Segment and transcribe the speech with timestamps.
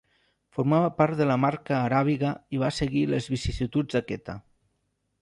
[0.57, 4.41] Formava part de la Marca Aràbiga i va seguir les vicissituds d'aquesta.